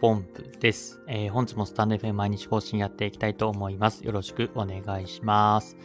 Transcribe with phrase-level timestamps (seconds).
[0.00, 0.98] ポンプです。
[1.06, 4.02] えー、本日もスタンド FM 毎日更新やっていきたいと思います。
[4.02, 5.76] よろしくお願いします。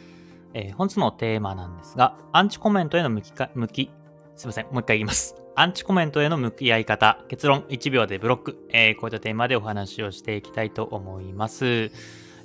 [0.54, 3.92] えー、本日のテーマなんですが、アンチコメントへの向きか、向き、
[4.38, 5.36] すいません、もう一回言います。
[5.56, 11.92] アンチコメントへの向き合い方、結論1秒でブロック、えー、こういったテーマでお話をしていきたいと思います。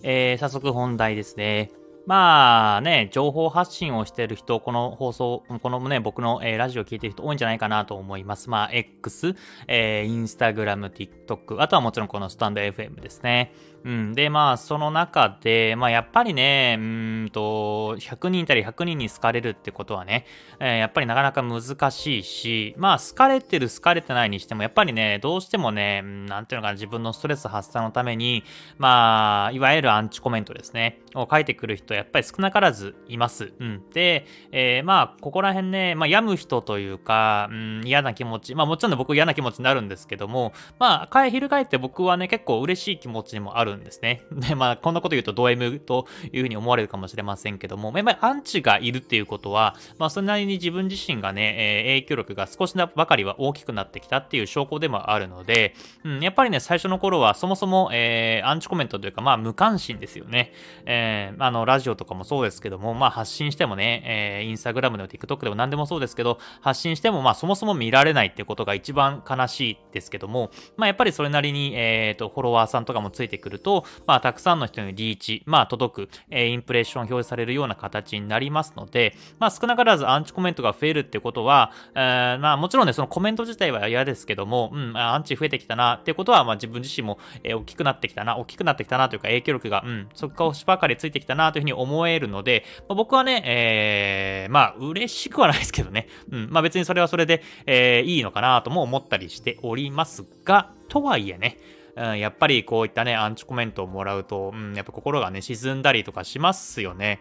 [0.02, 1.70] えー、早速本題ですね。
[2.06, 8.50] まあね、情報発信をしている人、この放送、このね、僕の、えー、ラジオを聞いてる人多いんじゃないかなと思います。
[8.50, 9.34] まあ、X、
[9.68, 13.52] えー、Instagram、TikTok、あとはもちろんこのスタンド FM ですね。
[13.84, 14.12] うん。
[14.15, 20.27] で、まあ、その中で、まあ、やっぱりね、うんと、100人いたり100人に好かれるってことはね、
[20.59, 28.45] えー、やっぱりなかなか難しいし、まあ、好かれてる好かれてないにしても、やっぱりね、どうしてもね、なんていうのかな、自分のストレス発散のために、
[28.79, 33.53] まあ、いわゆるアンチコメントですね、を書いてくる人、やっぱり少なからずいます。
[33.59, 33.83] うん。
[33.92, 44.22] で、えー、まあ、ここら辺ね、まあ、病む人というか、うん、嫌な気持ち、まあ、もちろん、僕嫌な気持ちになるんですけども、まあ、翻って僕はね、結構嬉しい気持ちにもあるるんですね。
[44.32, 60.52] で、まあ、こんなこと言うとド M というふうに思われるかもしれませんけども、やっぱりアンチがいるっていうことは、まあ、それなりに自分自身がね、えー、影響力が少しばかりは大きくなってきたっていう証拠でもあるので、うん、やっぱりね、最初の頃はそもそも、えー、アンチコメントというか、まあ、無関心ですよね。
[60.86, 101.56] えー、あの、ラジオとかもそうですけども、まあ、発信してもね、えー、インスタグラムでも TikTok でも何でもそうですけど、発信しても、まあ、そもそも見られないってことが一番悲しいですけども、まあ、やっぱりそれなりに、えっ、ー、と、フォロワーさんとかもついてくると、まあ、たくさんの人にリーチ、まあ、届く、えー、インプレッション表示されるような形になりますので、まあ、少なからずアンチコメントが増えるってことは、えー、まあ、もちろんね、そのコメント自体は嫌ですけども、うん、アンチ増えてきたなってことは、まあ、自分自身も、えー、大きくなってきたな、大きくなってきたなというか、影響力が、うん、そこばかりついてきたなというふうに思えるので、まあ、僕はね、えー、まあ、嬉しくはないですけどね、うん、まあ、別にそれはそれで、えー、いいのかなとも思ったりしておりますが、とはいえね、
[101.96, 107.20] うん、やっぱりこういったね、アンチコメントをもらうと、うん、やっぱ心がね、沈んだりとかしますよね。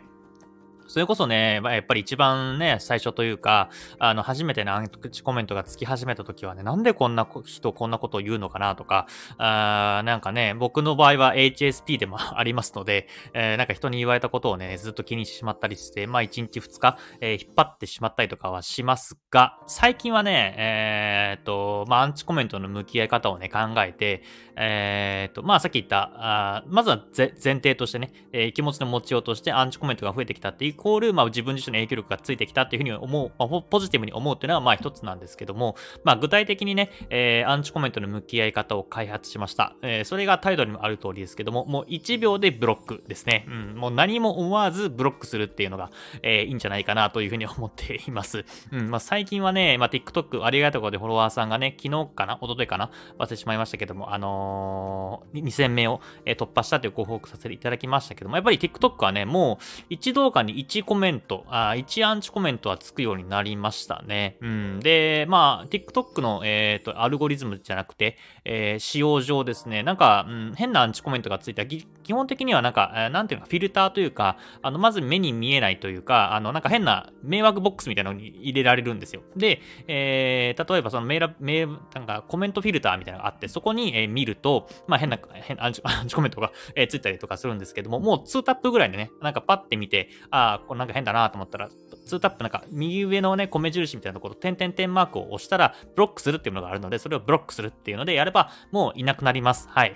[0.89, 3.69] それこそね、やっぱり一番ね、最初というか、
[3.99, 9.05] あの、初めてね、アンチコメントがつき始めた時はね、なんでこんな人こんなことを言うのかなとか、
[9.37, 24.23] あなんかね、僕の場合は HSP でも ありますので、えー、なんか人に言われたことをね、ずっと気にしてしまったりして、まあ1日2日、えー、引っ張ってしまったりとかはしますが、最近はね、えー、っと、まあアンチコメントの向き合い方をね、考えて、
[24.55, 35.75] えー、っと、まあさっき言った、あまずは前提としてね、えー、気持ちの持ちようとしてアンチコメントが増えてきたっていうコール、まあ、自分自身の影響力がついてきたっていうふうに思う、まあ、ポジティブに思うっていうのは、まあ、一つなんですけども、
[36.05, 39.75] まあ、具体的にね、えー、アンチコメントの向き合い方を開発しました。
[39.81, 43.45] えー、それが態度にもある通りですけども、もう1秒でブロックですね。
[43.47, 45.91] うん、もう何も思わずブロックするっていうのが、
[46.23, 48.45] えー、いいんじゃないかなというふうに思っています。
[48.71, 64.37] うん、まあ、最近はね、まあ、TikTok ありがたいことでフォロワーさんがね、昨日かな一昨日かな忘れてしまいましたけども、あのー、2000名を、え突破したというご報告させていただきましたけども、やっぱり TikTok はね、もう一動画に1コメント、あ1アンチコメントはつくようになりましたね。
[64.39, 64.79] うん。
[64.79, 71.65] で、まあ、TikTok の、えっ、ー、と、アルゴリズムじゃなくて、えー、使用上ですね、なんか、うん、変なアンチコメントがついた
[72.09, 79.21] 基本的にはなんか、えー、なんていうか、フィルターというか、あの、まず目に見えないというか、あの、なんか変な迷惑ボックスみたいなのに入れられるんですよ。
[79.35, 91.69] で、えー、例えばそのメール、メー、なんかコメントフィルターみたいなのがあって、そこに、えー、見ると、まあ変な、変アンチアンチコメントが、えー、ついたりとかするんですけども、もう2タップぐらいでね、なんかパッて見て、ああ、これなんか変だなと思ったら、
[92.07, 99.69] 2タップなんか右上のね、米印みたいなところ、点々点マークを押したら、ブロックするっていうのがあるので、それをブロックするっていうのでやれば、もういなくなります。
[99.69, 99.93] はい。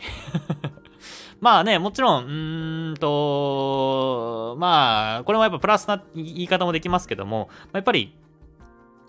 [1.39, 8.15] まあね、もちろん、うーんと、まあ、これもやっぱプラスな言い方もできますけども、やっぱり、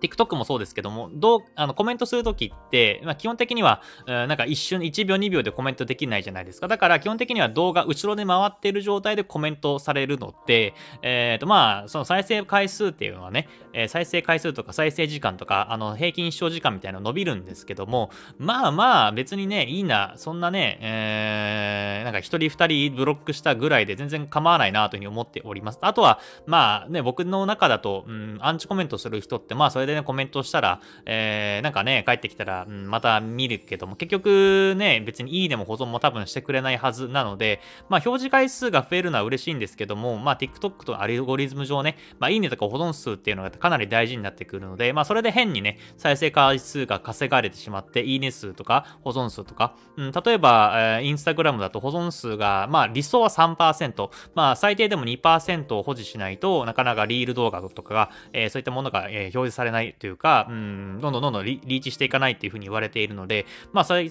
[0.05, 6.69] TikTok もそうですけども、どう、あの、コメントするときって、まあ、基本的には、なんか一瞬、1秒、2秒でコメントできないじゃないですか。
[6.69, 25.79] だから、基本的には動画、後ろで回っている状態でコメントされるので、えっ、ー、と、まあ、その再生回数っていうのはね、えー、再生回数とか再生時間とか、あの、平均視聴時間みたいなの伸びるんですけども、まあまあ、別にね、いいな、そんなね、えー、なんか一人二人ブロックしたぐらいで全然構わないなというふうに思っております。
[25.81, 64.11] あとは、まあね、僕の中だと、うん、アンチコメントする人って、まあ、それでね、コメントしたら、えー、なんかね、帰ってきたら、うん、また見るけども、結局ね、別にいいねも保存も多分してくれないはずなので、まあ、表示回数が増えるのは嬉しいんですけども、まあ、TikTok とアルゴリズム上ね、まあ、いいねとか保存数っていうのがかなり大事になってくるので、まあ、それで変にね、再生回数が稼がれてしまって、いいね数とか保存数とか、うん、例えば、えー、インスタグラムだと保存数が、まあ、理想は3%、まあ、最低でも2%を保持しないとなかなかリール動画とかが、えー、そういったものが、えー、表示されないないというか、うん、どんどんどんどんリーチしていかないっていうふうに言われているので、まあ、それ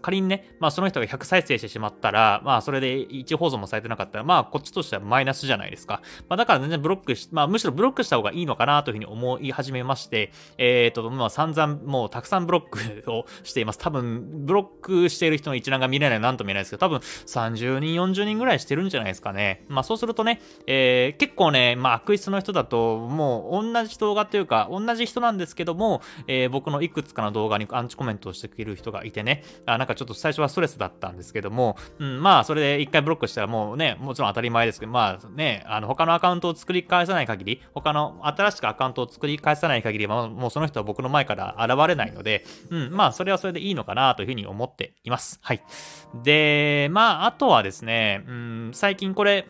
[0.00, 6.02] 仮にね、まあ、その人が100再生してしまったら、まあ、それで1放送もされてなかったら、まあ、こっちとしてはマイナスじゃないですか。
[6.28, 13.78] まあ、だから全然ブロックし、まあ、むしろブロックした方がいいのかなというふうに思い始めまして、えっ、ー、と、まあ、散々もうたくさんブロックをしています。
[13.78, 19.64] 多分、ブロックしている人の一覧が見れないなんとも言えないですけど、多分30人、40人ぐらいしてるんじゃないですかね。
[19.68, 45.38] まあ、そうするとね、えー、結構ね、まあ、悪質の人だと、もう同じ動画というか、同じ人なんですけども、えー、僕のいくつかの動画にアンチコメントをしてくれる人がいてね、あなんかちょっと最初はストレスだったんですけども、うん、まあ、それで一回ブロックしたらもうね、もちろん当たり前ですけど、まあね、あの、他のアカウントを作り返さない限り、他の新しくアカウントを作り返さない限り、まあ、もうその人は僕の前から現れないので、うん、まあ、それはそれでいいのかなというふうに思っています。
[45.42, 45.62] はい。
[46.22, 49.46] で、まあ、あとはですね、うん、最近これ、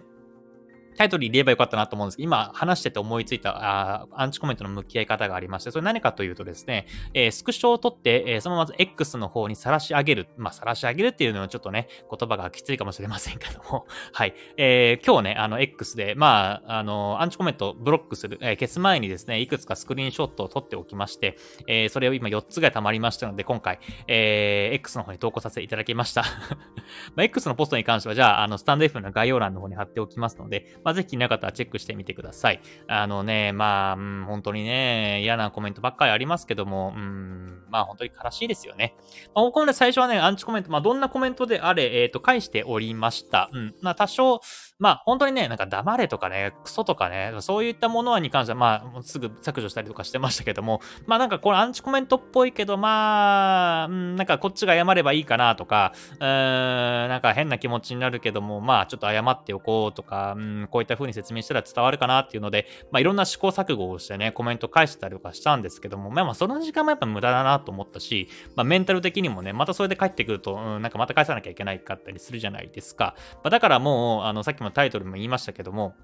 [0.97, 10.29] タイトル入れればよかったなと思うんですけど、今話してて思いついたあアンチコメントの向き合い方がありまして、それ何かというとですね、えー、スクショを取って、えー、そのまま X の方に晒し上げる。
[10.37, 14.35] まあ、晒し上げるっていうのはちょっとね、言葉がきついかもしれませんけども、 はい。
[14.57, 21.37] えー、今日ね、あの X で、まあ、あの、アンチコメントブロックする、えー、消す前にですね、いくつかスクリーンショットを撮っておきまして、
[21.67, 23.79] えー、それを今4つぐらい溜まりましたので、今回、
[24.09, 26.23] えー、X の方に投稿させていただきました。
[27.15, 32.61] まあ、X のポストに関しては、じゃあ、あの、スタンド F の概要欄の方に貼っておきますので、まあ、ぜひ気になる方はチェチェックしてみてください。
[32.89, 38.97] あのね、まあ、うん、本当にね、嫌なコメントばっかりありますけども、うん、まあ本当に悲しいですよね。
[39.35, 43.49] まあ、僕もね、最初はね、アンチコメント、まあどんなコメントであれ、えっ、ー、と、返しておりました。
[43.53, 43.75] うん。
[43.81, 44.41] まあ多少、
[44.79, 73.15] まあ本当にね、なんか黙れとかね、クソとかね、そういったものはに関しては、まあすぐ削除したりとかしてましたけども、まあなんかこれアンチコメントっぽいけど、まあ、うん、なんかこっちが謝ればいいかなとか、うーん、なんか変な気持ちになるけども、まあちょっと謝っておこうとか、うん、こういった風に説明したら伝わるかなっていうので、まあいろんな試行錯誤をしてね、コメント返したりとかしたんですけども、まあまあその時間もやっぱ無駄だなと思ったし、まあメンタル的にもね、またそれで帰ってくると、うん、なんかまた返さなきゃいけないかったりするじゃないですか。
[73.37, 75.95] まあ、だからもう、あの、さっきもタイトルも言いましたけども、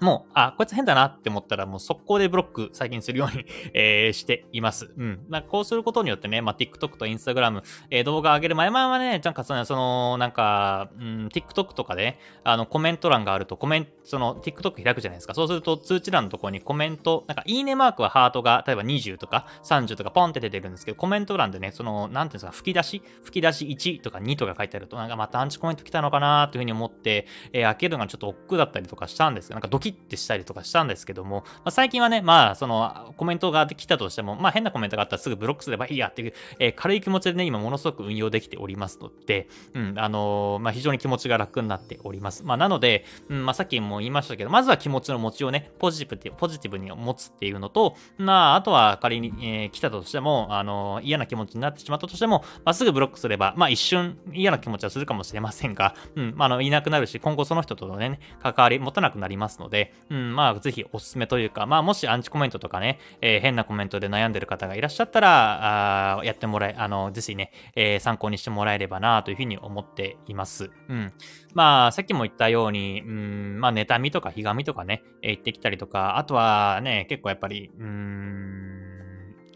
[0.00, 3.44] もう、あ、こいつ変だなって思ったら、もう速攻でブロック最近するように
[3.74, 4.92] えー、しています。
[4.96, 5.24] うん。
[5.28, 15.34] まあ、こうすることによってね、まあ、TikTok と Instagram、えー、動画上げる前々はね、なんかその、そのなんか、うん、TikTok とかで、あの、コメント欄があると、コメント、その、TikTok 開くじゃないですか。
[15.34, 42.44] そうすると、通知欄のところにコメント、なんか、いいねマークはハートが、例えば20とか30とかポンって出てるんですけど、コメント欄でね、その、なんていうんですか、吹き出し吹き出し1とか2とか書いてあると、なんかまたアンチコメント来たのかなというふうに思って、えー、開けるのがちょっと億劫だったりとかしたんですけど、なんかドキッてしたりとかしたんですけども、まあ、最近はね、まあ、その、コメントが来たとしても、まあ、変なコメントがあったらすぐブロックすればいいやっていう、えー、軽い気持ちでね、今ものすごく運用できておりますので、うん、あのー、まあ、非常に気持ちが楽になっております。
[42.44, 70.70] まあ、なので、うん、まあ、さっきも言いましたけど、まずは気持ちの持ちをね、ポジティブってポジティブに持つっていうのと、まあ、あとは仮に、えー、来たとしても、あのー、嫌な気持ちになってしまったとしても、まあ、すぐブロックすれば、まあ、一瞬嫌な気持ちはするかもしれませんが、うん、まあ、あの、いなくなるし、今後その人とのね、関わり持たなくなりますので、でうん、まあ、ぜひおすすめというか、まあ、もしアンチコメントとかね、えー、変なコメントで悩んでる方がいらっしゃったら、あやってもらえ、あの、ぜひね、えー、参考にしてもらえればなというふうに思っています。
[70.88, 71.12] うん。
[71.54, 78.70] まあ、さっきも言ったように、うん、まあ、妬みとかひがみとかね、えー、言ってきたりとか、あとはね、結構やっぱり、うーん、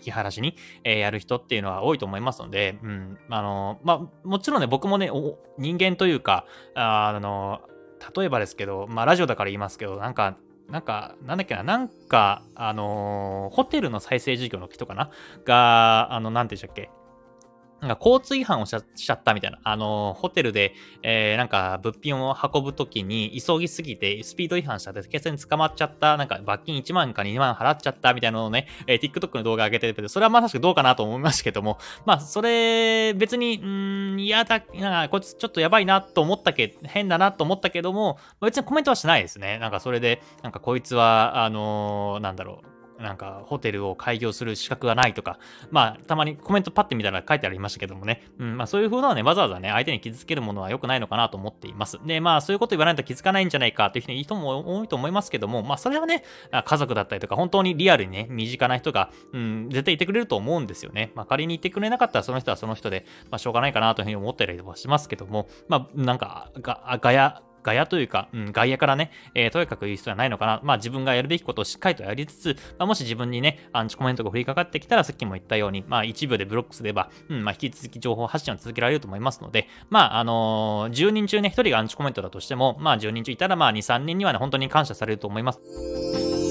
[0.01, 5.11] 気晴らしに、えー、やる人っていうのは多いと思いますので、うん、あの、まあ、もちろんね、僕もね、
[5.59, 7.61] 人間というか、あの、
[8.17, 10.37] 例えばですけど、まあ、ラジオだから言いますけど、なんか、
[10.71, 15.11] なんか、なんだっけな、なんか、あのー、ホテルの再生事業の人かな
[15.45, 17.04] が、あの、なんて言うんでしたっけ？
[17.87, 19.59] なんか交通違反をしちゃったみたいな。
[19.63, 39.59] あの、ホテルで、えー、なんか物品を運ぶときに急ぎすぎてスピード違反しちゃって警察に捕まっちゃった、なんか罰金1万か2万払っちゃったみたいなのをね、えー、TikTok の動画上げてるけどそれはまさしくどうかなと思いますけども、まあ、それ、別に、うん、嫌だ、なんかこいつちょっとやばいなと思ったけ、変だなと思ったけども、別にコメントはしないですね。
[39.59, 42.74] なんかそれで、なんかこいつは、あのー、なんだろう。
[43.05, 45.39] なんかホテルを開業する資格がないとか、
[45.71, 51.99] まあ、たまにコメントパッて見たら書いてありましたけどもね、うん、まあそういう風なね、わざわざね、相手に傷つけるものは良くないのかなと思っています。
[52.05, 56.25] で、まあそういうこと言わないと気づかないんじゃないかっていう人も多いと思いますけども、まあそれはね、
[56.65, 61.13] 家族だったりとか、本当にリアルにね、身近な人が、うん、絶対いてくれると思うんですよね。
[61.15, 70.61] まあ仮にいてくれなかったらその人はその人で、まあしょうがないかなというふうに思ったりはしますけども、まあなんか、が、ガヤ、ガヤというか、うん、外野からね、えー、とにかく言う必要はないのかな。
[70.63, 86.44] まあ自分がやるべきことをしっかりとやりつつ、まあ、もし自分にね、アンチコメントが降りかかってきたら、さっきも言ったように、まあ1秒でブロックすれば、うん、まあ引き続き情報発信を続けられると思いますので、まああのー、10人中ね、1人がアンチコメントだとしても、まあ10人中いたら、まあ2、3人にはね、本当に感謝されると思います。